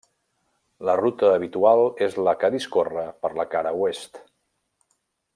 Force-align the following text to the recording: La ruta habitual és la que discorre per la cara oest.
La 0.89 0.93
ruta 0.99 1.27
habitual 1.33 1.81
és 2.05 2.17
la 2.27 2.33
que 2.43 2.51
discorre 2.57 3.03
per 3.25 3.31
la 3.41 3.45
cara 3.55 3.75
oest. 3.89 4.19